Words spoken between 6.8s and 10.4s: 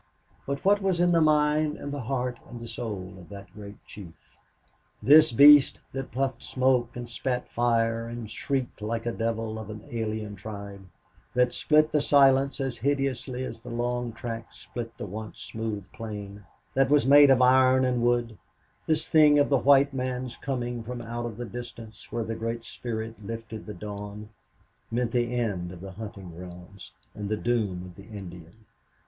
and spat fire and shrieked like a devil of an alien